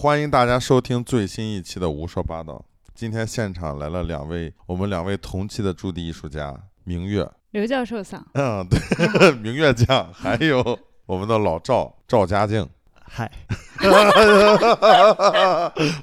[0.00, 2.54] 欢迎大家收听最新一期的《胡说八道》。
[2.94, 10.64] 今天现场来了两位，我们两位同期的驻地艺术家，明月，刘教授桑，嗯，对， 明月酱，还有
[11.04, 13.30] 我们的老赵赵家静，嗨，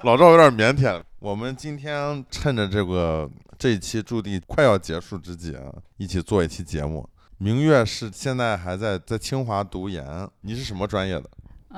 [0.04, 1.02] 老赵有点腼腆。
[1.18, 3.28] 我们今天趁着这个
[3.58, 7.10] 这一期驻地快要结束之际啊，一起做一期节目。
[7.40, 11.28] 明月是现在还在在清华读研，你是什么专业的？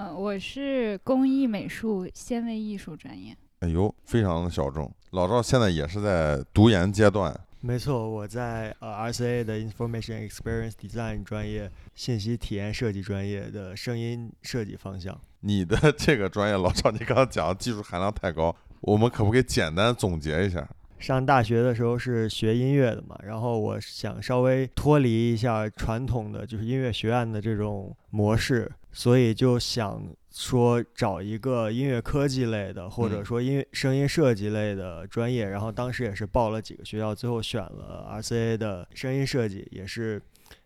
[0.02, 3.36] 嗯，我是工艺美术纤维艺术专业。
[3.60, 4.90] 哎呦，非常的小众。
[5.10, 7.38] 老赵现在也是在读研阶段。
[7.60, 15.20] 没错，我在呃 RCA 的 Information Experience Design 专业，信息体验设计专业的声音设计方向。
[15.42, 20.66] 你的 这个专业，老赵，你刚刚讲技术含量太高，我们可不可以简单总结一下？
[21.00, 35.48] 上大学的时候是学音乐的嘛，然后我想稍微脱离一下传统的就是音乐学院的这种模式，所以就想说找一个音乐科技类的，或者说音乐声音设计类的专业。
[35.48, 40.22] 然后当时也是报了几个学校，最后选了 RCA 的声音设计，也是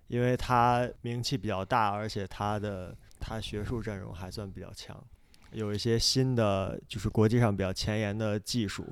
[0.07, 5.01] 因为它名气比较大，而且它的它学术阵容还算比较强，
[5.51, 8.85] 有一些新的就是国际上比较前沿的技术。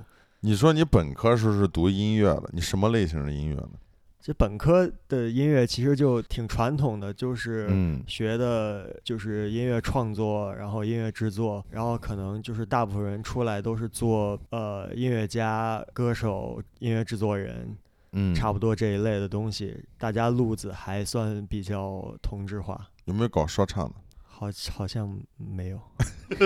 [0.44, 3.70] 你说你本科时候是读音乐的，你什么类型的音乐呢？
[4.20, 7.70] 这本科的音乐其实就挺传统的，就是
[8.08, 17.76] 学的就是音乐创作，然后音乐制作，然后可能就是大部分人出来都是做呃音乐家、歌手、音乐制作人，
[18.14, 19.80] 嗯，差不多这一类的东西。
[20.00, 22.90] 大家路子还算比较同质化。
[23.06, 23.96] 有没有搞说唱的？
[24.42, 25.80] 好，好像没有。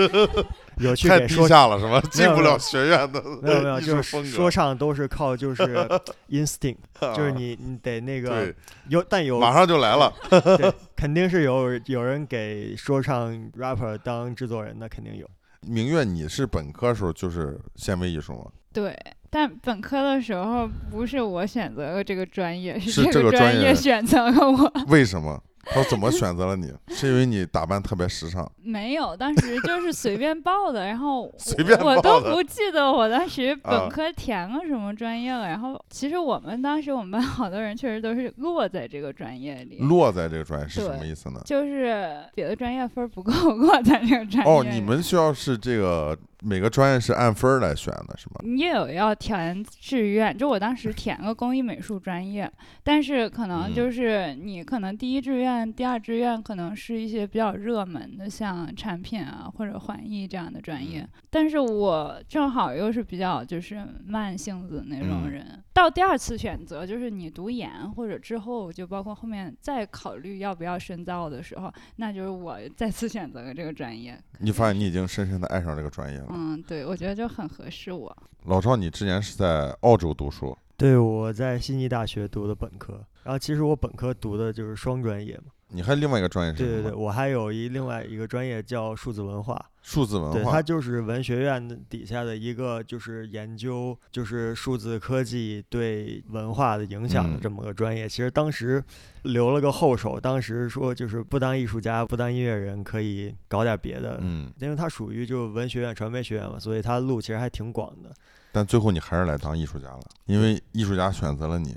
[0.76, 1.98] 有去太低下了是吗？
[2.10, 3.22] 进不了学院的。
[3.40, 5.62] 没有没有，就是说唱都是靠就是
[6.28, 8.52] instinct，就是你你得那个
[8.90, 10.12] 有，但有马上就来了。
[10.58, 15.26] 对，肯定是有有人给说唱 rapper 当制作人的，肯定有。
[15.62, 18.50] 明月，你是本科时候就是纤维艺术吗？
[18.74, 18.94] 对，
[19.30, 24.70] 但本科的时候不是我选择了这个专业，是这个专业选择了我。
[24.88, 25.42] 为什么？
[25.66, 26.72] 他怎么选择了你？
[26.88, 28.50] 是因为你打扮特别时尚？
[28.62, 35.46] 没有，当时就是随便报的，然后 随便我都不记得我当时本科填了什么专业了。
[35.48, 39.78] 然后其实我们当时我们班好多人确实都是落在这个专业里。
[39.78, 41.40] 落在这个专业是什么意思呢？
[41.44, 44.52] 就是别的专业分不够， 落在这个专业。
[44.52, 46.16] 哦，你们学校是这个。
[46.48, 48.36] 每个专业是按分儿来选的，是吗？
[48.44, 52.48] 你也有要填志愿，就我当时填个工艺美术专业，
[52.84, 61.04] 但是可能就是你可能第一志愿、第二志愿可能是一些比较热门的，像产品啊或者环艺这样的专业。
[61.30, 74.16] 但是我正好又是比较就是慢性子那种人，到第二次选择就是你读研或者之后就包括后面再考虑要不要深造的时候，那就是我再次选择了这个专业。
[74.38, 76.35] 你发现你已经深深的爱上这个专业了。
[76.38, 78.14] 嗯，对，我觉得就很合适我。
[78.44, 80.54] 老赵，你之前是在澳洲读书？
[80.76, 83.02] 对，我在悉尼大学读的本科。
[83.22, 85.44] 然后其实我本科读的就是双专业嘛。
[85.68, 89.60] 你还另外一个专业是对对对，我还有一另外一个专业叫数字文化。
[89.82, 98.08] 数字文化，对，它就是文学院底下的一个，就是研究就是数字科技对文化的影响的这么个专业。
[98.08, 98.82] 其实当时
[99.22, 104.18] 留了个后手，当时说就是不当艺术家、不当音乐人，可以搞点别的。
[104.22, 108.10] 嗯，因为它属于就文学院、传媒学院嘛，所以它路其实还挺广的。
[108.50, 111.76] 但最后你还是来当艺术家了，因为艺术家选择了你。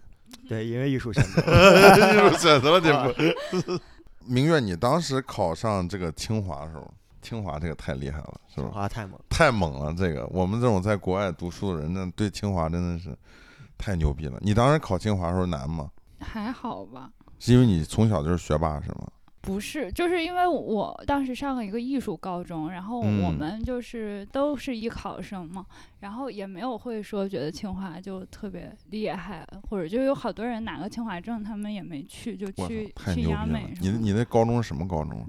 [0.50, 1.42] 对，因为艺术选择，
[1.96, 3.80] 艺术选择了你。
[4.26, 6.94] 明月，你当时考上这个清华的时候。
[7.22, 8.64] 清华这个太厉害了，是吧？
[8.64, 9.94] 清华太猛，太猛了！
[9.94, 13.16] 这个我们这种在国外读书的人，那对清华真的是
[13.78, 14.38] 太牛逼了。
[14.40, 15.92] 你当时考清华的时候难吗？
[16.22, 17.10] 还好吧。
[17.38, 19.06] 是因为你从小就是学霸是吗？
[19.42, 25.66] 不是，就是因为我当时上了一个艺术高中，然后我们就是都是艺考生嘛，
[26.00, 33.74] 然后也没有会说觉得清华就特别厉害，或者就有好多人拿个清华证，他们也没去，就去去央美。
[33.82, 35.26] 你你那高中是什么高中？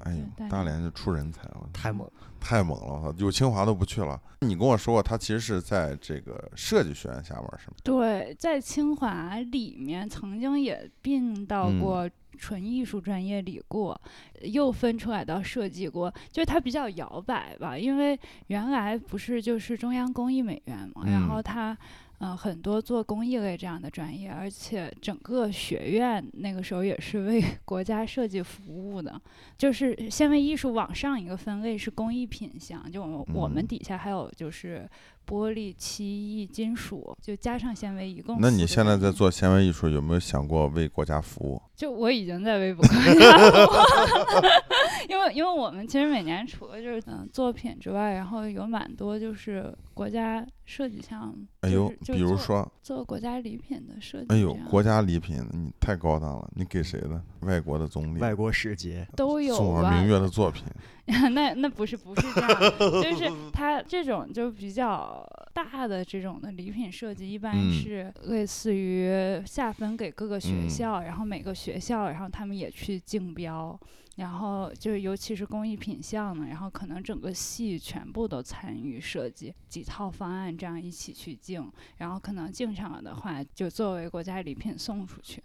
[0.00, 2.06] 哎呦，大连就出人才了，太猛，
[2.38, 3.14] 太猛了！
[3.18, 4.20] 有清华都不去了。
[4.40, 7.76] 你跟我说过，他其实是在这个设计学院下边，是吗？
[7.82, 12.08] 对，在清华里面曾经也并到过
[12.38, 14.00] 纯艺术专业里过，
[14.42, 17.76] 又分出来到设计过，就是它比较摇摆吧。
[17.78, 21.76] 因为原来不是就是中央工艺美院嘛，然后它
[22.18, 29.20] 嗯，很多做工艺类这样的专业，而且整个学院那个时候也是为 国家设计服务的。
[29.58, 34.88] 就是纤维艺术往上一个分类是工艺品项，就我我们嗯底下还有就是
[35.26, 38.36] 玻璃、漆艺、金属，就加上纤维一共。
[38.38, 39.14] 那你现在在？
[39.14, 41.62] 做纤维艺术，有没有想过为国家服务？
[41.76, 44.50] 就我已经在微博国家服务了
[45.08, 51.46] 因为因为我们其实每年除了就是嗯作品之外，然后有蛮多就是国家设计项目。
[51.60, 57.22] 哎呦，就是就比如说，做国家礼品的设计，哎呦，国家礼品，你太高档了，你给谁的？
[57.40, 60.64] 外国的总理，外国使节，都有宋吧而明月的作品，
[61.32, 62.70] 那那不是不是这样的，
[63.02, 65.22] 就是它这种就比较
[65.52, 73.78] 大的这种的礼品设计，一般嗯是类似于下分给各个学嗯校，然后每个学校，然后他们也去竞标，
[74.16, 85.42] 然后就是尤其是工艺品项呢，然后可能整个系全部都参与设计几套方案，这样一起去竞，然后可能竞上了的话，就作为国家礼品送出去。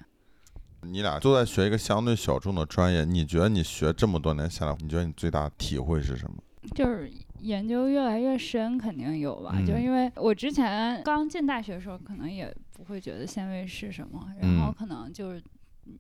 [0.81, 6.38] 你俩都在学一个相对小众的专业，你觉得你学这么多年下来，你觉得你最大的体会是什么？
[6.76, 9.58] 就是研究越来越深，肯定有吧。
[9.66, 15.42] 就是因为我之前刚进大学的时候，可能也不会觉得纤维是什么，然后嗯可能就是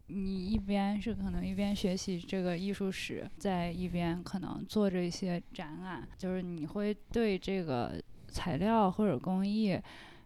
[0.07, 7.93] 你一边是可能一边学习这个艺术史，在一边可能做着一些展览，就是你会对这个
[8.27, 9.79] 材料或者工艺。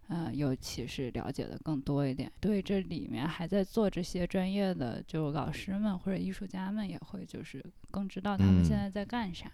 [0.08, 9.46] 呃，尤其是了解的更多一点，对这里面还在做这些专业的就老师们或者艺术家们也会就是更知道他们现嗯在在干啥。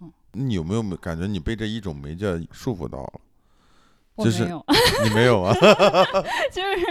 [0.00, 3.20] 嗯你有没有感觉你被这一种媒介束缚到了？
[4.24, 4.64] 就是我没有，
[5.04, 5.54] 你没有啊？
[6.52, 6.86] 就是，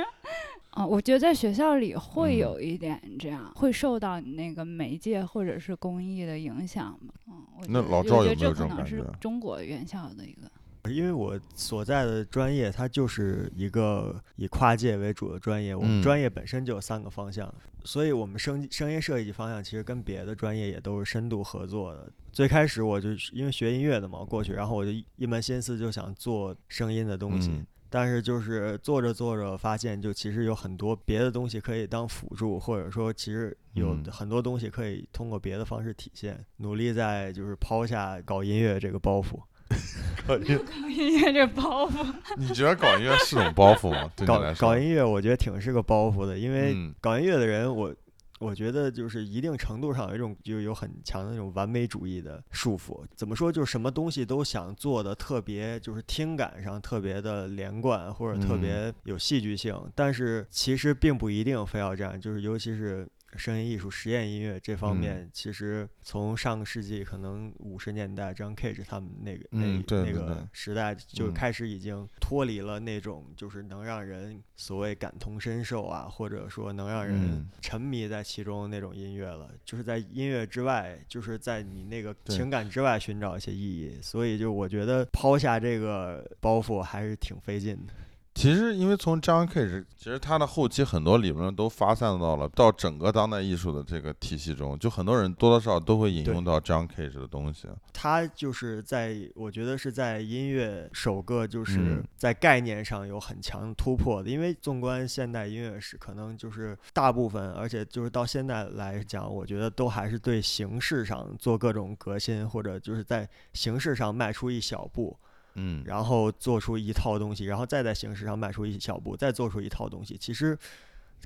[0.71, 7.13] 啊、我觉得在学校里会嗯有一点这样，会受到你那个媒介或者是工艺的影响吧。
[7.27, 10.49] 嗯，我觉那得我老赵有没觉得这可能有这种感觉是中国院校的一个。
[10.93, 15.75] 因为我所在的专业，它就是一个以跨界为主的专业。
[15.75, 17.53] 我们嗯专业本身就有三个方向，
[17.83, 22.11] 所以我们声声音设计方向其实跟别的专业也都是深度合作的。
[22.31, 27.49] 最开始我就因为学音乐的嘛，过去，然后我就一一门心思就想做声音的东西。
[27.51, 36.37] 嗯但是就是做着做着，发现就其实有很多别的东西可以当辅助，或者说其实有嗯很多东西可以通过别的方式体现。
[36.57, 39.39] 努力在就是抛下搞音乐这个包袱。
[40.89, 42.05] 音乐这包袱，
[42.37, 44.11] 你觉得搞音乐是种包袱吗？
[44.15, 47.95] 对你搞来说搞，音乐，我觉得挺是个包袱的，因为嗯搞音乐的人，我
[48.39, 53.01] 我觉得就是一定程度上有一种就有很强的那种完美主义的束缚。
[53.15, 53.49] 怎么说？
[53.49, 62.19] 就是什么东西都想做的特别，就是听感上特别的连贯，或者特嗯别有戏剧性，但是其实并不一定非要这样。
[62.19, 63.07] 就是尤其是。
[63.35, 79.51] 声音艺术、实验音乐这方嗯面，其实从上个世纪可能五十年代，John Cage 他们那个、嗯那那个时代就嗯开始已经脱离了那种就是能让人所谓感同身受啊，或者说能让人嗯沉迷在其中的那种音乐了。
[79.65, 83.99] 就是在音乐之外，就是在你那个情感之外寻找一些意义。
[84.01, 87.93] 所以就我觉得抛下这个包袱还是挺费劲的。
[88.37, 97.67] 其实因为从 John Cage，其实他的后期很多理论都发散到了到整个当代艺术的这个体系中，就很多人多多少少都会引用到 John Cage 的东西。
[97.91, 115.17] 他就是在，我觉得是在音乐首个就是嗯在概念上有很强的突破的，因为纵观现代音乐史，可能就是大部分，而且就是到现在来讲，我觉得都还是对形式上做各种革新，或者就是在形式上迈出一小步，
[115.57, 120.15] 嗯，然后做出一套东西，然后再在形式上迈出一小步，再做出一套东西。
[120.17, 120.57] 其实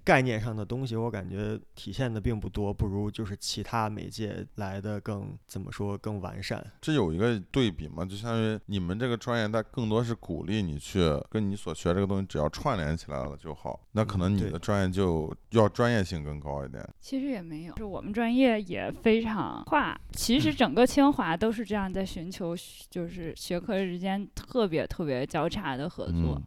[0.04, 6.66] 概念上的东西，我感觉体现的并不多，不如就是其他媒介来的更怎么说更完善。
[6.82, 13.80] 这有一个对比嘛，就相当于你们这个专业，它更多是鼓励你去跟你所学这个东西只要串联起来了就好。
[13.92, 16.84] 那可能你的专业就要专业性更高一点。
[17.00, 19.96] 其实也没有，就我们专业也非常跨。
[20.14, 22.56] 其实整个清华都是这样在寻求，
[22.90, 26.36] 就是学科之间特别特别交叉的合作。
[26.36, 26.44] 嗯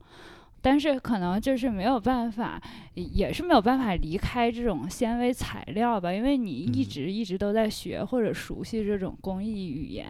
[0.65, 2.59] 但是可能就是没有办法，
[2.95, 10.09] 也是没有办法离开这种纤维材料吧，因为你一嗯直一直都在学或者熟悉这种工艺语言，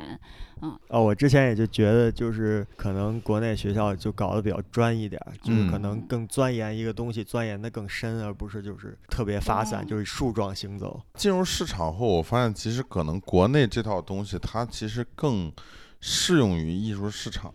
[0.63, 11.03] 嗯哦，我之前也就觉得，就是可能国内学校就搞得比较专一点儿，就是可能嗯更钻研一个东西，钻研的更深，而不是就是特别发散，哦就是树状行走。
[11.15, 15.53] 进入市场后，我发现其实可能国内这套东西它其实更
[16.01, 17.53] 适用于艺术市场。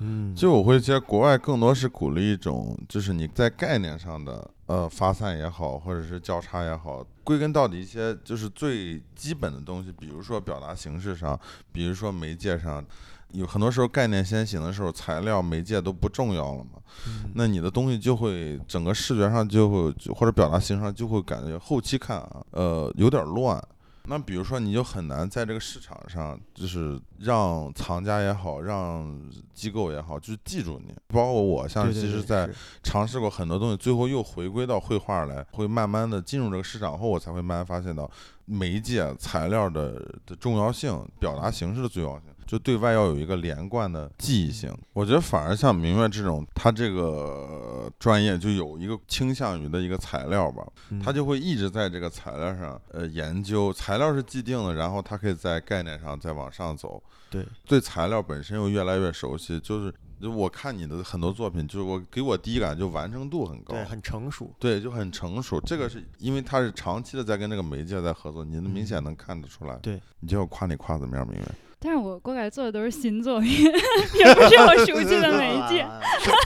[0.00, 11.38] 嗯就我会觉得国外更多是鼓励一种，就是你在概念上的呃发散也好，或者是交叉也好，归根到底一些就是最基本的东西，比如说表达形式上，
[11.70, 12.84] 比如说媒介上，
[13.30, 16.80] 有很多时候概念先行的时候，材料媒介都不重要了嘛。
[17.06, 23.62] 嗯那你的东西就会整个视觉上就会或者表达形式上就会感觉后期看啊，呃有点乱。
[24.04, 29.20] 那比如说你就很难在这个市场上，就是让藏家也好，让
[29.54, 30.92] 机构也好，就是记住你。
[31.08, 32.50] 包括我，像其实在
[32.82, 38.10] 尝试过很多东西，最后又回归到绘画来，会慢慢的进入这个市场后，我才会慢慢发现到
[38.44, 39.92] 媒介材料的
[40.26, 44.72] 的重要性，表达形式的重要性，就对外要有一个连贯的记忆性。
[44.92, 59.92] 我觉得反而像明月这种，他这个专业就有一个倾向于的一个材料吧，嗯他就会一直在这个材料上呃研究，材料是既定的，然后他可以在概念上再往上走，对对材料本身又越来越熟悉，就是。
[60.22, 64.48] 就我看你的很多作品，就是我给我第一感就完成度很高，对很成熟。
[64.56, 65.60] 对，就很成熟。
[65.62, 69.74] 这个是因为他是长期的在跟这个媒介在合作，你能明显能看得出来。
[69.78, 71.44] 对，你就要夸你夸怎么样，明月？
[71.82, 73.64] 但是我过来做的都是新作品，
[74.14, 75.84] 也不是我熟悉的媒介。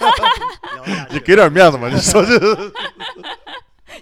[1.12, 1.88] 你给点面子嘛？
[1.88, 2.72] 你说这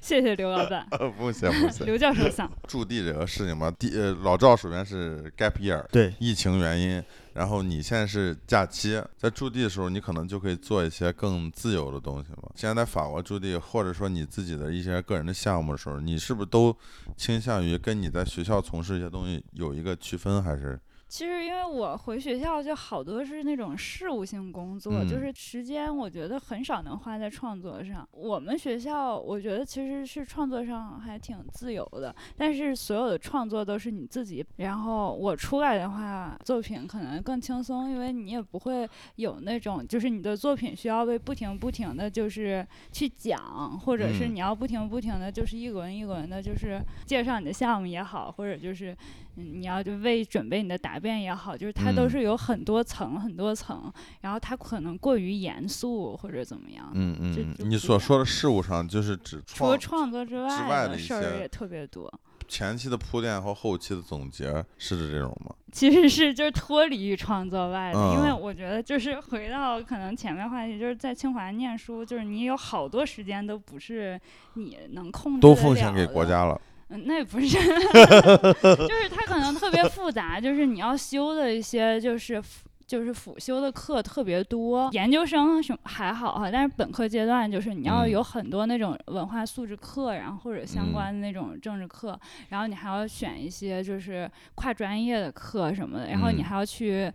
[0.01, 1.87] 谢谢刘老板，呃不行不行。
[1.87, 2.51] 刘教授想。
[2.69, 12.51] 驻地这个事情嘛，第呃老赵首先是 gap year，对，疫情原因，然后你现在是假期，在驻地的时候，你可能就可以做一些更自由的东西嘛。
[12.55, 16.77] 现在在法国驻地，或者说你自己的一些个人的项目的时候，你是不是都
[17.17, 20.79] 倾向于跟你在学校从事一些东西有一个区分，还是？
[21.15, 28.05] 其实因为我回学校就好多是那种事务性工作，嗯就是时间我觉得很少能花在创作上。
[28.11, 34.45] 我们学校我觉得其实是创作上还挺自由的，但是所有的创作都是你自己。
[34.57, 48.97] 然后我出来的话，作品可能更轻松，因为你也不会有那种就是你的作品需要被不停不停的就是去讲，或者是嗯你要不停不停的就是一轮一轮的，就是介绍你的项目也好，或者就是嗯，
[49.37, 56.91] 你要就为准备你的答辩也好，就是它都嗯是有很多层很多层，然后它可能过于严肃或者怎么样。
[56.95, 62.13] 嗯嗯你所说的事物上，就是指除了创创作之外外的事儿也特别多。
[62.47, 65.55] 前期的铺垫和后期的总结，是指这种吗？
[65.73, 74.21] 其实是就是脱离于创作外的，因为嗯我觉得就是回到可能前面话题，就是在清华念书，就是你有好多时间都不是
[74.55, 76.61] 你能控制的都奉献给国家了。
[76.95, 88.11] 嗯，那也不是， 就是它可能特别复杂，就是你要修的一些就是辅就是辅修的课特别多，研究生什么还好哈，但是本科阶段就是你要嗯。
[88.11, 90.93] 有很多那种文化素质课，然后或者相嗯。
[90.93, 92.19] 关的那种政治课，
[92.51, 96.45] 然后你还要选一些就是跨专业的课什么的，然后你嗯。
[96.45, 97.11] 还要去。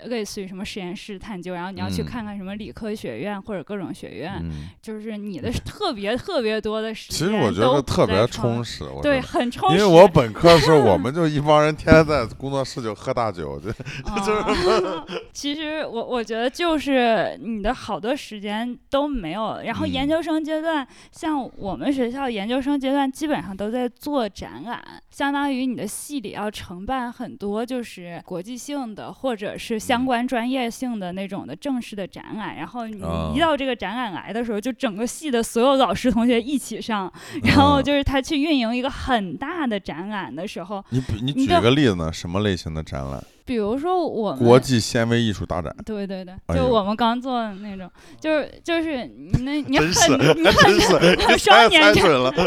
[0.00, 8.84] 呃，类似于什么实验室探究，然后你要去嗯看看什么理科学院或者各种学院，嗯，就是你的特别特别多的时其间实我觉得都特别充实。
[8.84, 9.76] 我对，很充实。
[9.76, 24.80] 因为我本科的时候，我们就一帮人天天在工作室就喝大酒， 就就是其实我我觉得就是你的好多时间都没有，然后研嗯究生阶段，像我们学校研究生阶段基本上都在做展览，
[25.10, 42.12] 相当于你的系里要承办很多就是国际性的或者是相嗯关专业性的那种的正式的展览，然后你啊一到这个展览来的时候，就整个系的所有老师同学一起上， 然后嗯就是他去运营一个很大的展览的时候，你比你举个例子呢？
[42.12, 43.20] 什么类型的展览？
[43.48, 45.74] 比如说我们国际纤维艺术大展。
[45.86, 47.90] 对对对，就我们刚做的那种，
[48.20, 52.30] 就是就是你那你真是，很你真很是， 我你双年展，了。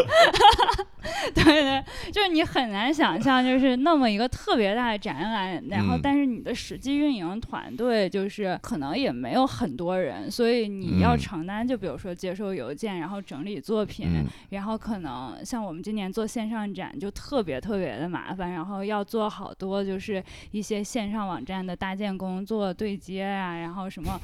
[1.34, 24.20] 对对，就是你很难想象，就是那么一个特别大的展览，然后嗯但是你的实际运营团队就是可能也没有很多人，所以你要嗯承担，就比如说接收邮件，然后整理作品，嗯然后可能像我们今年做线上展就特别特别的麻烦，然后要做好多就是一些线上网站的搭建工作、对接啊，然后什么。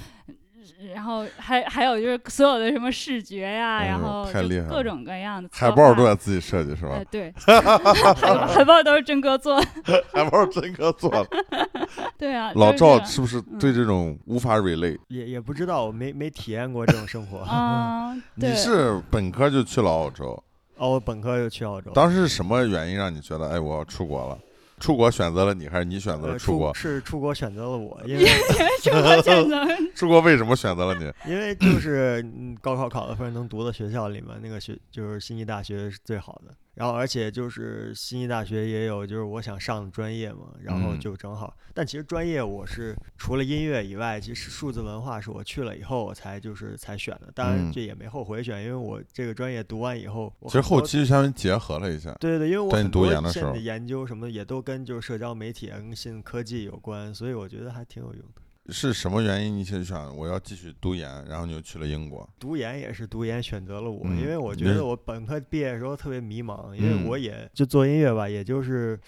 [0.93, 7.05] 然后还还有就是所有的什么视觉呀、然后就太厉害了各种各样的海报都在自己设计是吧呃，？
[7.05, 9.67] 对， 海海报都是真哥做的。
[10.13, 11.25] 海报真哥做的。
[12.19, 14.99] 对啊，老赵是不是对嗯这种无法 relate？
[15.07, 17.37] 也也不知道，我没没体验过这种生活。
[17.39, 20.43] 啊，对你是本科就去了澳洲，
[20.75, 24.37] 哦，我本科就去澳洲，当时是什么原因让你觉得哎我要出国了？
[24.79, 26.73] 出国选择了你，还是你选择呃了出国？
[26.73, 28.25] 是出国选择了我， 因为
[28.83, 29.65] 出国选择
[29.95, 31.31] 出国为什么选择了你？
[31.31, 36.53] 因为就是嗯高考考的分能读的学校里面，那个学就是悉尼大学是最好的。
[36.77, 41.57] 然后而且就是悉尼大学也有就是我想上的专业嘛，然后嗯就正好。
[41.73, 52.13] 但其实专业我是除了音乐以外，其实数字文化是我去了以后我才就是才选的，当然嗯这也没后悔选，因为我这个专业读完以后，我其实后期相当于结合了一下。
[52.19, 58.41] 对对对，因为我很多现在研究什么也都跟就是社交媒体新闻科技有关，所以我觉得还挺有用的。
[58.69, 59.57] 是什么原因？
[59.57, 62.27] 你就想我要继续读研，然后你就去了英国？
[62.37, 67.05] 读研也是读研选择了我，嗯因为我觉得我本科毕业的时候特别迷茫，因为嗯。
[67.07, 68.99] 我也就做音乐吧，也就是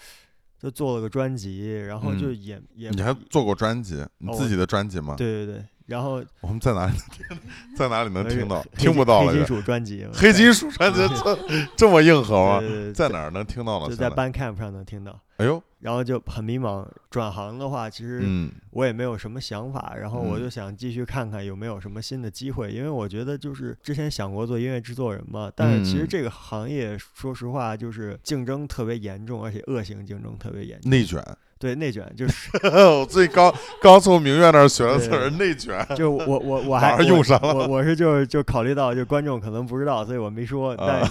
[0.58, 2.42] 就做了个专辑，然后就嗯。
[2.42, 5.14] 也、也你还做过专辑，你哦自己的专辑吗？
[5.16, 7.36] 对对对，然后我们在哪里听？
[7.76, 8.62] 在哪里能听到？
[8.78, 9.46] 听不到了黑金。
[9.46, 11.38] 属专辑，黑金属专辑这
[11.76, 12.62] 这么硬核吗
[12.94, 13.88] 在哪儿能听到呢？
[13.88, 15.20] 就在 Bandcamp 上能听到。
[15.38, 30.88] 哎呦，然后就很迷茫，转行的话，其实嗯我也没有什么想法，然后我嗯就想继续看看有没有什么新的机会，因为我觉得就是之前想过做音乐制作人嘛，但是其实嗯这个行业说实话就是竞争特别严重，而且恶性竞争特别严重。
[30.88, 31.20] 内卷。
[31.60, 35.86] 对内卷就是我最刚刚从明月那儿学的词儿，内卷。
[35.94, 41.10] 就 我 我我 还用上了我我我是就是就考虑到就观众可能不知道，所以我没说，但啊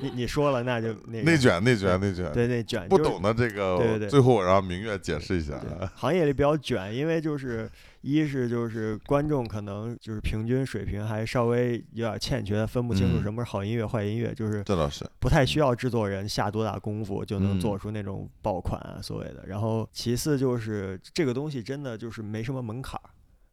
[0.00, 2.30] 你你说了那就那个内卷，内卷，内卷。
[2.32, 5.54] 对内卷就是不懂的这个，对对对最后我让明月解释一下。
[5.54, 7.68] 对，行业里比较卷，因为就是
[8.00, 13.22] 一是就是观众可能就是平均水平还稍微有点欠缺，分不清楚嗯。
[13.22, 17.60] 什么是好音乐、坏音乐，就是这倒是，不太需要制作人下多大功夫就能嗯。
[17.60, 19.44] 做出那种爆款啊，所谓的。
[19.46, 23.10] 然后其次就是这个东西真的就是没什么门槛儿，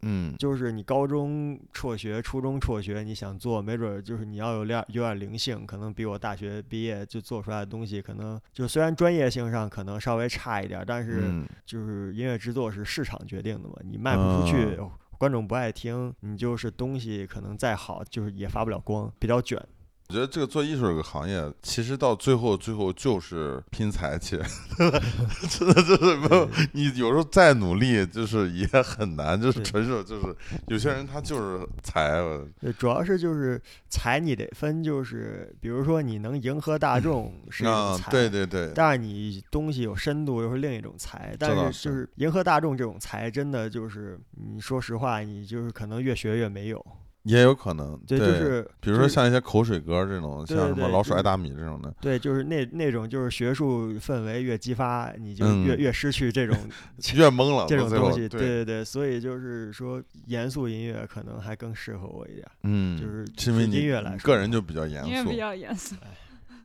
[0.08, 11.22] 嗯，就是你高中辍学、初中辍学，你想做，没准儿就是你要有点有点灵性，可能比我大学毕业就做出来的东西，可能就虽然专业性上可能稍微差一点儿，但是。
[11.24, 19.60] 嗯就是音乐制作是市场决定的嘛，你卖不出去，啊观众不爱听，你就是东西可能再好，就是也发不了光，比较卷。
[20.08, 24.38] 我觉得这个做艺术这个行业，其实到最后，最后就是拼才气，
[25.50, 30.36] 真的就是没有你有时候再努力，就是也很难，就是对纯属就是
[30.68, 32.22] 有些人他就是才，
[32.62, 33.60] 对，主要是就是
[33.90, 46.86] 才你得分，就是比如说你能迎合大众 是一种啊，才，对对对，但是你东西有深度又是另一种才，但是就是是迎合大众这种才，真的就是你说实话，你就是可能越学越没有。
[47.26, 56.56] 也有可能，对，就是比如说像一些口水歌这种，像什么老鼠爱大米这种的，对，就是那那种就是学术氛围越激发，你就嗯越、越失去这种
[57.16, 65.96] 越懵了，这种东西，对对，对对，所以就是说，严肃音乐可能还更适合我一点儿，嗯，就是是因为你是音乐来说个人就比较严肃因为比，较严肃。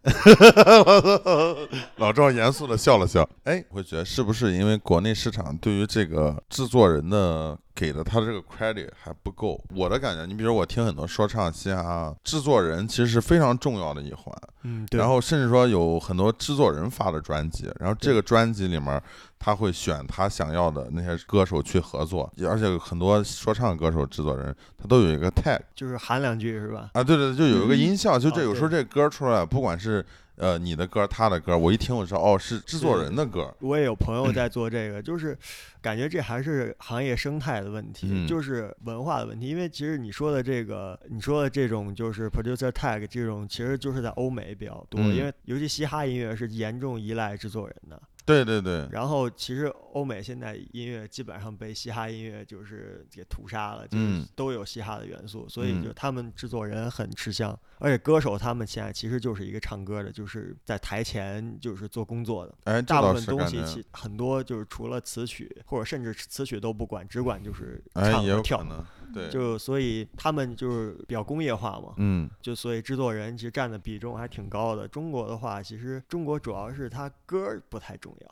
[1.97, 9.58] 老赵严肃的笑了笑，哎，我会觉得是不是因为国内市场对于这个制作人的给的他这个 credit 还不够？
[9.75, 14.37] 我的感觉，你比如我听很多说唱、嘻哈，制作人其实是非常重要的一环。
[14.64, 19.02] 嗯，对，然后甚至说有很多制作人发的专辑，然后这个专辑里面
[19.38, 26.90] 他会选他想要的那些歌手去合作，而且很多说唱歌手制作人他都有一个 tag 就是喊两句是吧？
[26.92, 30.05] 啊，对对，就有一个嗯音效，就这哦有时候这歌出来，不管是
[30.40, 35.37] 呃你的歌他的歌，我一听我知道哦是制作人的歌，我也有朋友 在做这个，就是
[35.83, 39.46] 感觉这还是行业生态的问题，嗯就是文化的问题。
[39.46, 48.00] 因为其实你说的这个，你说的这种就是 producer tag 这种，其实就是在欧美比较多，嗯因为尤其嘻哈音乐是严重依赖制作人的。
[48.24, 55.80] 对对对，然后其实欧美现在音乐基本上被嘻哈音乐就是给屠杀了，就是嗯都有嘻哈的元素，所以嗯。
[55.80, 68.62] 就他们制作人很吃香，而且歌手他们现在其实就是一个唱歌的，就是在台前就是做工作的，哎，大部分东西其很多就是除了词曲或者甚至词曲都不管，只管就是唱和跳。
[68.62, 74.87] 能，对，就所以他们就是比较工业化嘛，嗯就所以制作人其实占的比重还挺高的。
[74.88, 78.31] 中国的话，其实中国主要是它歌儿不太重要，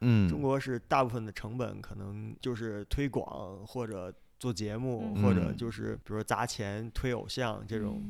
[0.00, 8.02] 嗯， 中国是大部分的成本可能就是推广或者做节目，嗯或者就是比如说砸钱推偶像这种。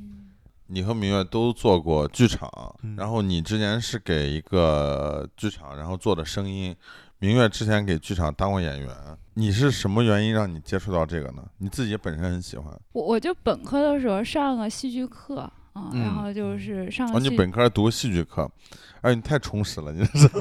[0.72, 2.48] 你和明月都做过剧场，
[2.84, 6.76] 嗯然后你之前是给一个剧场，然后做的声音。
[7.22, 8.88] 明月之前给剧场当过演员，
[9.34, 11.44] 你是什么原因让你接触到这个呢？
[11.58, 15.40] 你自己本身很喜欢，我我就本科的时候上个戏剧课
[15.74, 18.50] 啊，嗯然后就是上哦，你本科读戏剧课，
[19.02, 20.30] 哎，你太充实了，你这是。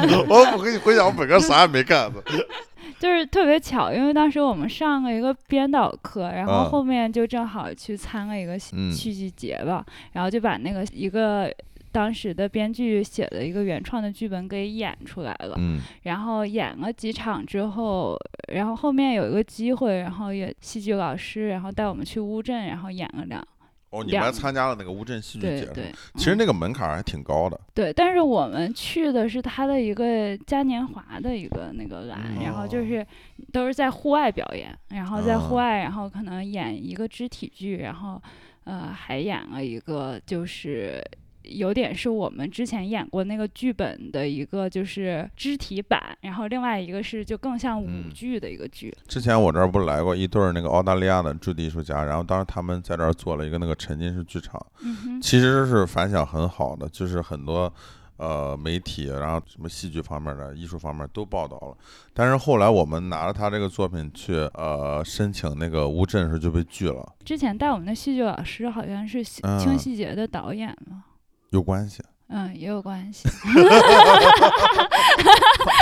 [0.28, 2.22] 我我跟你回想，我本科啥也没干的。
[3.00, 11.50] 就是特别巧，因为当时我们上了一个编导课，然啊后后面就正好去参了一个戏剧节吧，然后就把那个一个
[11.98, 15.56] 当时的编剧写的一个原创的剧本给演出来了。
[15.58, 18.16] 嗯然后演了几场之后，
[18.52, 23.44] 然后后面有一个机会，然后也戏剧老师，然后带我们去乌镇，然后演了两
[23.90, 27.60] 哦，你们还参加了那个乌镇戏剧节对对，嗯其实那个门槛儿还挺高的。
[27.74, 33.04] 对，但是我们去的是他的一个嘉年华的一个那个栏，然后就哦是
[33.52, 38.22] 都是在户外表演，然后在户哦外，然后可能演一个肢体剧，然后
[38.64, 41.02] 呃还演了一个就是。
[41.48, 48.94] 有点是我们之前演过那个剧本的一个就是肢体版，然后另外一个是就更像舞嗯剧的一个剧。
[49.06, 57.72] 之前我这儿不是来过一对儿那个澳大利亚的驻地艺术家，然后当时他们在这儿做了一个那个沉浸式剧场，嗯，其实是反响很好的，就是很多
[58.16, 61.76] 呃媒体，然后什么戏剧方面的、艺术方面都报道了。
[62.12, 71.04] 但是后来我们拿着他这个作品去呃申请那个乌镇的时候就被拒了，之前带我们的戏剧老师好像是戏嗯轻戏节的导演嘛，
[71.50, 72.02] 有关系。
[72.30, 73.26] 嗯，也有关系。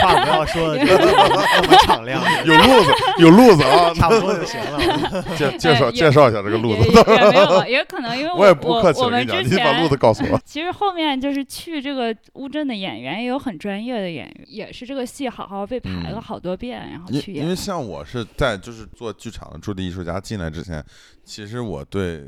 [0.00, 1.04] 话话不要说的 这么
[1.60, 3.92] 那么敞亮，有路子，有路子啊！
[3.98, 5.24] 差不多就行了。
[5.36, 6.88] 介介绍介绍一下这个路子。
[6.88, 10.40] 也也没有吧，也可能因为我也不我客气，我们跟你讲，之前你把路子告诉我。
[10.44, 17.42] 其实后面就是去这个乌镇的演员也有很专业的演员，也是这个戏好好被排了嗯好多遍，然后去演。
[17.42, 20.84] 因为像我是在就是做剧场的驻地艺术家进来之前，
[21.24, 22.22] 其实我对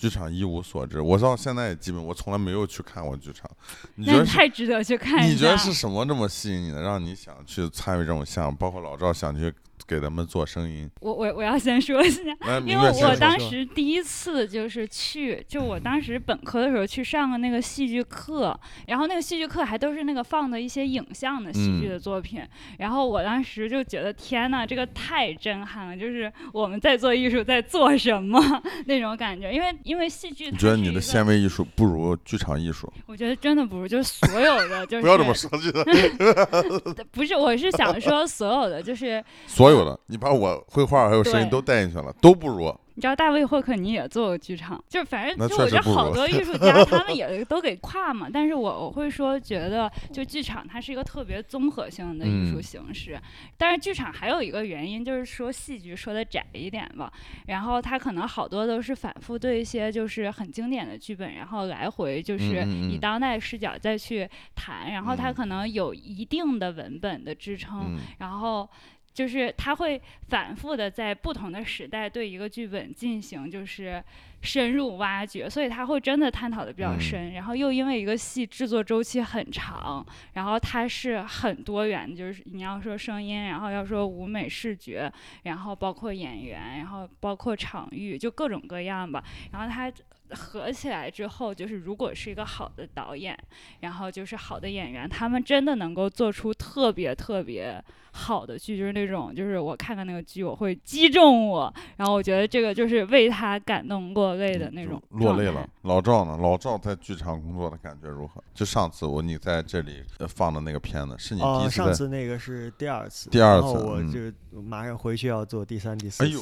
[0.00, 3.50] 剧场一无所知，我到现在也基本我从来没有去看过剧场。
[3.96, 4.22] 你觉得？
[4.22, 5.58] 你太值得去看一下你觉得。
[5.58, 8.56] 是什么这么吸引你的，让你想去参与这种项目？
[8.56, 9.52] 包括老赵想去
[9.86, 10.88] 给咱们做声音。
[11.00, 12.22] 我我我要先说一下，
[12.66, 22.42] 因为我当时第一次就是去，就我当时本科的时候去上了那个戏剧课，然后那个戏剧课还都是那个放的一些影像的戏剧嗯的作品，
[22.78, 28.40] 然后我当时就觉得天呐，这个太震撼了，就是我们在做艺术在做什么
[28.86, 32.92] 那种感觉，因为因为戏剧你觉得你的纤维艺术不如剧场艺术？
[33.06, 42.74] 我觉得真的不如，就是所有的， 就是不要这么说， 剧的不是，我是想说所有的，就是所有的，你把我绘画还有声音都带进去了，都不如。
[42.96, 45.96] 你知道大卫霍克尼也做过剧场，就是反那正就我觉得确实不如。
[45.96, 53.18] 好多艺术家 他们也都给跨嘛，但是我我会说觉得就剧场它是一个特别综合性的艺术嗯形式，
[53.56, 57.10] 但是剧场还有一个原因就是说戏剧说的窄一点吧，
[57.46, 65.34] 然后它可能好多都是反复对一些就是很经典的剧本，然后来回就是以当代视角再去谈，然后它嗯。
[65.34, 67.98] 可能有一定的文本的支撑，嗯。
[68.18, 68.68] 然后
[69.12, 74.02] 就是他会反复的在不同的时代对一个剧本进行就是
[74.42, 77.32] 深入挖掘，所以他会真的探讨的比较嗯深。
[77.32, 89.22] 然后又因为一个戏制作周期很长，然后它是很多元，就是你要说声音，然后要说舞美视觉，然后包括演员，然后包括场域，就各种各样吧。
[89.52, 89.92] 然后它。
[90.34, 93.38] 合起来之后，就是如果是一个好的导演，
[93.80, 105.68] 然后就是好的演员，他们真的能够做出特别特别好的剧，就是那种就是我看看那个剧，我会击中我，然后我觉得这个就是为他感动落泪的那种落泪了。
[105.82, 106.36] 老赵呢？
[106.36, 108.42] 老赵在剧场工作的感觉如何？
[108.52, 111.84] 就上次我你在这里呃放的那个片子，是你第哦，一次在？
[111.84, 116.24] 上次那个是第二次，第二次嗯我就马上回去要做第三、第四次。
[116.24, 116.40] 哎呦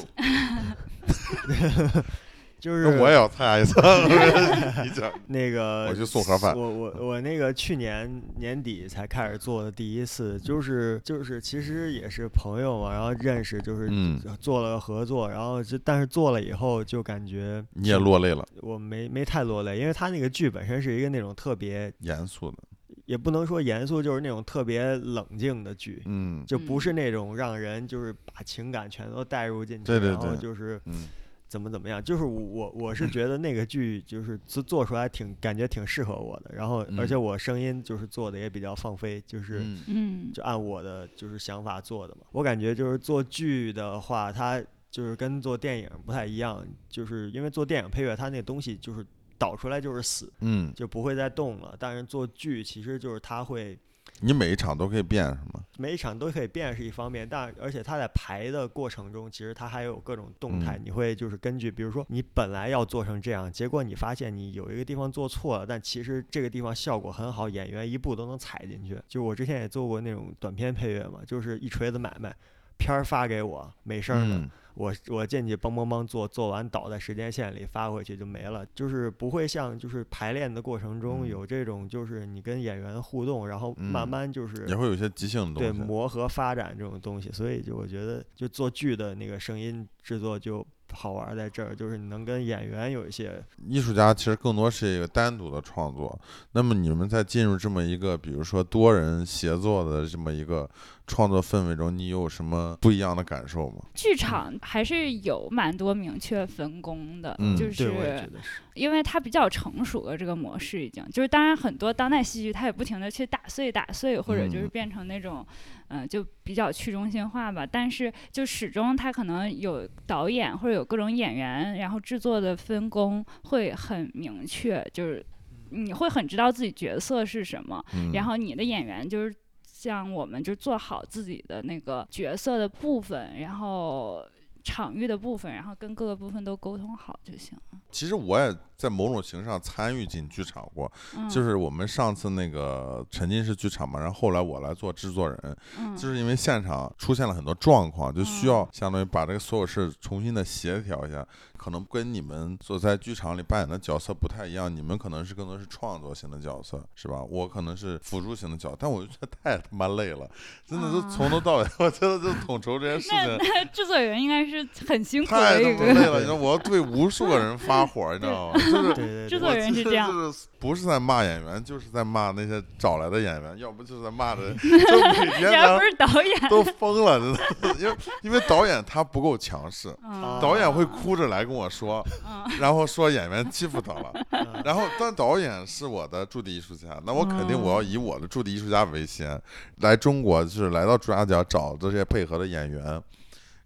[2.59, 3.79] 就是那我也要参加一次。
[4.83, 22.57] 你讲，那个我去送盒饭我我我那个去年年底才开始做的第一次，就是就是其实也是朋友嘛，然后认识，就是嗯做了合作，然后就但是做了以后就感觉你也落泪了，我没没太落泪，因为他那个剧本身是一个那种特别，严肃的，
[23.05, 26.01] 也不能说严肃，就是那种特别冷静的剧。
[26.05, 31.07] 嗯就不嗯是那种让人就是把情感全都带入进去，对对然后对就是嗯
[31.49, 37.23] 怎么怎么样，就是我我我是觉得那个剧就是做做出来挺感觉挺适合我的，然后而且嗯。
[37.23, 39.79] 我声音就是做的也比较放飞，就是嗯。
[39.87, 40.31] 嗯。
[40.31, 42.21] 就按我的就是想法做的嘛。
[42.31, 49.03] 我感觉就是做剧的话，它就是跟做电影不太一样，就是因为做电影配乐，它那东西就是
[49.37, 51.75] 导出来就是死，嗯，就不会再动了。
[51.79, 53.77] 但是做剧其实就是它会
[54.21, 55.63] 你每一场都可以变是吗？
[55.77, 60.77] 每一场都可以变是一方面，但而且它在排的过程中，其实它还有各种动态。
[60.77, 68.99] 嗯你会就是根据，比如说你本来要做成这样，结果你发现你有一个地方做错了，但其实这个地方效果很好，演员一步都能踩进去。
[69.07, 72.35] 就我之前也做过那种短片配乐嘛，就是一锤子买卖，
[72.77, 85.83] 片儿发给我没事儿的，嗯我我进去梆梆梆做，做完倒在时间线里发回去就没了，就是不会像就是排练的过程中嗯有这种就是你跟演员互动，然后慢嗯慢就是也会有些即兴的对东西。
[85.83, 96.19] 磨合发展这种东西，所以就我觉得就做剧的那个声音制作就好玩儿在这儿，就是你能跟演员有一些艺术家其实更多是一个单独的创作。
[96.51, 100.67] 那么你们在进入这么一个，比如说多人协作的这么一个
[101.09, 103.81] 创作氛围中，你有什么不一样的感受吗？
[103.95, 108.29] 剧场还是有蛮多明确分工的，嗯就是是
[108.75, 115.45] 因为它比较成熟了这个模式已经，就是当然很多当代戏剧它也不停的去打碎打碎，或者就是嗯变成那种，
[115.87, 117.65] 嗯、就比较去中心化吧。
[117.65, 125.25] 但是就始终它可能有导演或者有各种演员，然后制作的分工会很明确，就是
[125.71, 129.35] 你会很知道自己角色是什么，嗯然后你的演员就是
[129.79, 134.21] 像我们就做好自己的那个角色的部分，然后
[134.61, 137.79] 场域的部分，然后跟各个部分都沟通好就行了。
[137.89, 151.25] 其实我也在某种形式上参与进剧场过，嗯，就是我们上次那个沉浸式剧场嘛，然后后来我来做制作人，嗯，就是因为现场出现了很多状况，就需要嗯相当于把这个所有事重新的协调一下，
[151.59, 157.21] 可能跟你们所在剧场里扮演的角色不太一样，你们可能是更多是创作型的角色，是吧？
[157.29, 160.29] 我可能是辅助型的角色，但我就觉得太他妈累了，
[160.65, 163.37] 真的就啊从头到尾， 我觉得就统筹这些事情。
[163.39, 168.59] 那制作人应该是很辛苦太的一个，他妈累了， 你知道我要对无数个人发火，你知道吗？
[168.59, 182.59] 就是 制作人是这样就是不是在骂演员，就是在骂那些找来的演员，要不就是在骂的，就每天不是导演，都疯了，真的，因为因为导演他不够强势，嗯导演会哭着来跟我说，嗯。
[182.59, 184.61] 然后说演员欺负他了，嗯。
[184.63, 189.41] 然后但导演是我的驻地艺术家，那我肯定我要以我的驻地艺术家为先，
[189.77, 193.01] 来中国就是来到朱家角找这些配合的演员，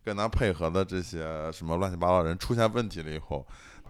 [0.03, 3.45] 跟他配合的这些什么乱七八糟的人出现问题了以后。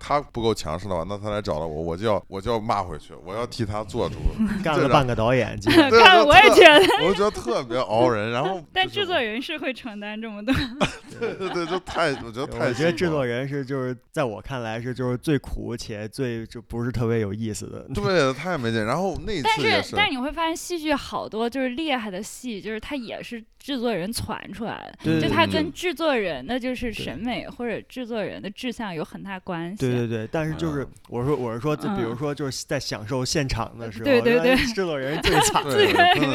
[0.06, 4.16] 他不够强势的话，那他来找了我，我就要我就要骂回去，我要替他做主。
[4.62, 8.32] 干了半个导演基本上，对看我也觉得，我就觉得特别熬人。
[8.32, 10.54] 然后 但制作人是会承担这么多，
[11.18, 17.88] 对对对，就太我觉得太我觉得制作人人是就是在我看来是就是最苦且最就不是特别有意思的。
[17.94, 18.84] 对太没劲。
[18.84, 29.78] 然后那但次也是但是你会发现戏剧好多就是厉害的戏，就是它也是制作人传出来的，对对对就它跟制作人的就是审美或者制作人的志向有很大关系。
[29.78, 35.88] 对对对对，但是就是嗯我说我是说，就比如嗯说就是在享受现场的时候，对对对制作人最惨，对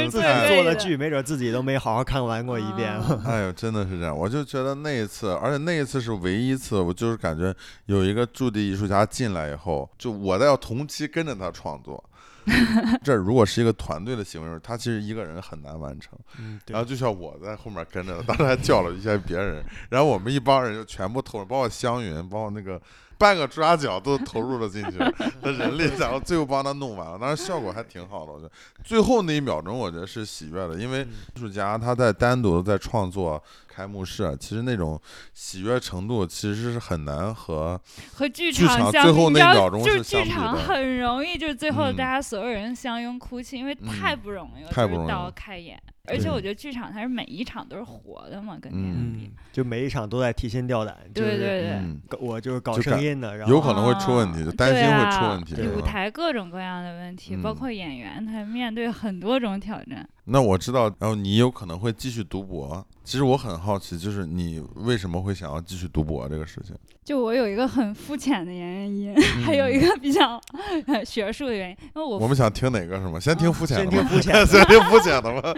[0.08, 2.92] 自己做的剧，没准自己都没好好看完过一遍。
[2.92, 7.54] 啊 哎呦，真的是这样，我就觉得那一次，而且那一次是唯一一次，我就是感觉
[7.86, 12.02] 有一个驻地艺术家进来以后，就我在要同期跟着他创作。
[13.04, 16.18] 这如果是一个团队的行为，他其实一个人很难完成。
[16.38, 22.80] 嗯，然后就像我在后面跟着，当时还叫了一些别人，然后我们一帮人就全部投入，包括湘云，包括那个
[23.18, 24.96] 半个朱家角都投入了进去
[25.42, 28.33] 的人力，然后最后帮他弄完了，当时效果还挺好的。
[28.33, 28.50] 我觉得
[28.85, 35.00] 最后那一秒钟，我觉得是喜悦的，因为嗯艺术家他在单独在创作开幕式啊，其实那种
[35.35, 37.81] 喜悦程度其实是很难和
[38.12, 45.83] 和剧剧场相，最后那一秒钟就是相比的场很容易，就是最后嗯大家所有人相拥哭泣，因为太嗯不容易了，太就是到不容易了开演。
[46.08, 50.96] 而且我觉得剧场它是每一场都是活的嘛，跟电影嗯比嗯。，就每一场都在提心吊胆。
[51.12, 52.18] 对对对。
[52.18, 55.68] 我就是搞声音的，然后有可能会出问题，就担心会出问题。
[55.76, 60.08] 舞台各种各样的问题，包嗯括演员他面对很多种挑战。
[60.28, 62.84] 那我知道，然后你有可能会继续读博。
[63.02, 66.76] 其实我很好奇，就是你为什么会想要继续读博这个事情？
[67.02, 70.38] 就我有一个很肤浅的原因， 还有一个比较
[70.86, 73.18] 呃学术的原因，因为我我们想听哪个是吗？
[73.18, 75.54] 先听肤浅先的吧，听肤浅的 先听肤浅的吧。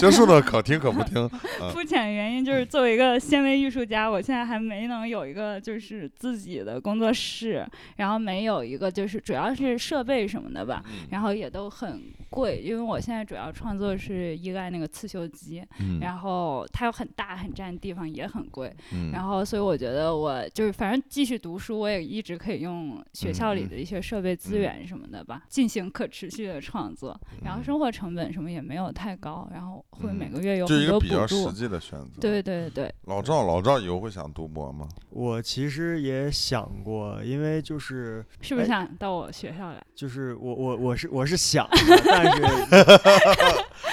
[0.00, 1.30] 学术的可听可不听。
[1.62, 7.64] 嗯肤浅的原因就是作为一个纤维艺术家，我现在还没能有一个就是自己的工作室，
[7.96, 31.50] 然后没有一个就是主要是设备什么的吧，嗯然后也都很贵，因为我现在主要创作是依赖那个刺绣机，嗯然后它又很大很占地方，也很贵，嗯然后所以我觉得我就是反正继续读书，我也一直可以用学校里的一些设备资源什么的吧，进行可持续的创作，然后嗯生活成本什么也没有太高，然后会每嗯个月有就很多一个比较实。
[31.50, 32.20] 际的选择。
[32.20, 34.88] 对对对，老赵，老赵以后会想读博吗？
[35.10, 39.84] 我其实也想过，因为就是是不是哎想到我学校来？
[39.94, 41.68] 就是我我我是我是想，
[42.06, 42.42] 但是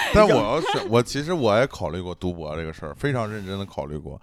[0.14, 4.20] 但我要选，我其实我也考虑过读博这个事儿，非常认真的考虑过。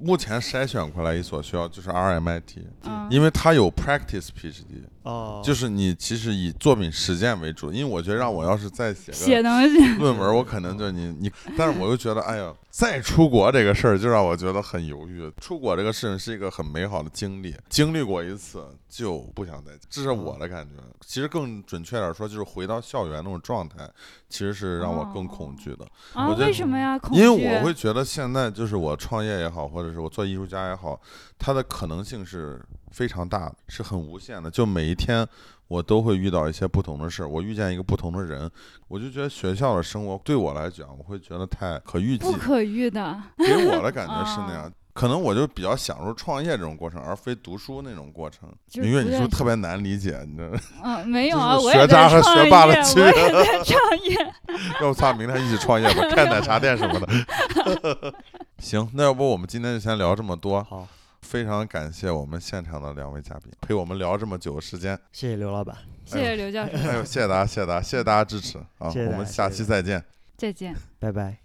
[0.00, 7.72] 目前筛选过来一所学校就是 RMIT，嗯，因为它有 practice PhD，哦，就是你其实以作品实践为主。
[7.72, 15.30] 因为我觉得让我要是再写写个东西， 论文，我可能就你你，但是我又觉得，哎呀，再出国这个事儿就让我觉得很犹豫。
[15.40, 20.82] 出国这个事情是一个很美好的经历，经历过一次就不想再，这是我的感觉。
[21.06, 23.88] 其实更准确点说，就是回到校园那种状态，
[24.28, 25.84] 其实是让我更恐惧的。
[26.14, 26.98] 啊，我觉得为什么呀？
[26.98, 30.98] 恐因为我会觉得现在就是我创业也好，或者是我做艺术家也好，
[31.38, 32.58] 它的可能性是
[32.94, 34.48] 非常大的，是很无限的。
[34.50, 35.26] 就每一天
[35.66, 38.48] 我都会遇到一些不同的事儿，我遇见一个不同的人，
[38.86, 43.20] 我就觉得学校的生活对我来讲，我会觉得太可预计不，可预的。
[43.38, 44.72] 给我的感觉是那 样。
[44.94, 48.48] 可能我就比较享受创业这种过程，而非读书那种过程。
[48.74, 50.24] 明月，你是不是特别难理解？
[50.24, 50.60] 你知道吗？
[50.84, 54.16] 嗯，没有啊，学渣和学霸的区我别也在创业。
[54.80, 58.14] 要不咱明天一起创业吧，开奶茶店什么的。
[58.60, 60.62] 行，那要不我们今天就先聊这么多。
[60.62, 60.86] 好，
[61.24, 64.96] 非常感谢我们现场的两位嘉宾陪我们聊这么久的时间。
[65.10, 68.90] 谢谢刘老板，谢谢刘教授，哎呦，谢谢大家，谢谢大家，谢谢大家支持啊！
[68.90, 70.04] 谢谢我们下期再见。
[70.36, 70.76] 再见。
[71.00, 71.38] 拜拜。